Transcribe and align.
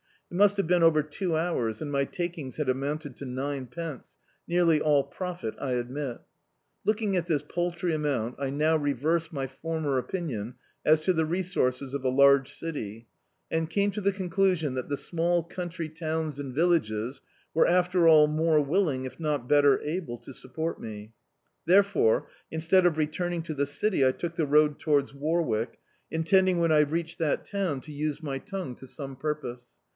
It 0.31 0.35
must 0.37 0.57
have 0.57 0.65
been 0.65 0.81
over 0.81 1.03
two 1.03 1.35
hours 1.35 1.81
and 1.81 1.91
my 1.91 2.05
takings 2.05 2.55
had 2.55 2.69
amounted 2.69 3.17
to 3.17 3.25
ninepence, 3.25 4.15
nearly 4.47 4.79
all 4.81 5.03
profit 5.03 5.53
I 5.59 5.73
admit 5.73 6.21
Looking 6.85 7.15
at 7.15 7.27
this 7.27 7.43
paltiy 7.43 7.93
amount 7.93 8.35
I 8.39 8.49
now 8.49 8.77
reversed 8.77 9.31
my 9.31 9.45
former 9.45 9.99
opinion 9.99 10.55
as 10.85 11.01
to 11.01 11.13
the 11.13 11.25
resources 11.25 11.93
of 11.93 12.03
a 12.03 12.09
large 12.09 12.51
city, 12.51 13.07
and 13.51 13.69
came 13.69 13.91
to 13.91 14.01
the 14.01 14.09
exclusion 14.11 14.73
that 14.73 14.87
the 14.89 14.97
small 14.97 15.43
country 15.43 15.89
towns 15.89 16.39
and 16.39 16.55
villages 16.55 17.21
were 17.53 17.67
after 17.67 18.07
all 18.07 18.25
more 18.25 18.61
willing, 18.61 19.05
if 19.05 19.19
not 19.19 19.49
bet 19.49 19.63
ter 19.65 19.81
able, 19.81 20.17
to 20.19 20.33
support 20.33 20.79
me. 20.81 21.11
Therefore, 21.65 22.27
instead 22.49 22.85
of 22.87 22.97
re 22.97 23.05
turning 23.07 23.43
to 23.43 23.53
the 23.53 23.67
city 23.67 24.03
I 24.07 24.13
took 24.13 24.33
the 24.35 24.47
road 24.47 24.79
towards 24.79 25.13
Warwick, 25.13 25.77
intending 26.09 26.57
when 26.59 26.71
I 26.71 26.79
readied 26.83 27.19
that 27.19 27.45
town 27.45 27.81
to 27.81 27.91
use 27.91 28.23
my 28.23 28.39
tongue 28.39 28.75
to 28.77 28.87
some 28.87 29.15
purpose. 29.17 29.67